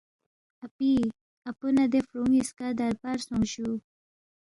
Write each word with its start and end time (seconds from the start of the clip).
اپی، 0.65 0.91
اپو 1.49 1.67
نہ 1.75 1.85
دے 1.91 1.99
فُرو 2.07 2.23
نِ٘یسکا 2.31 2.67
دربار 2.79 3.17
سونگس 3.25 3.51
جُو 3.53 3.69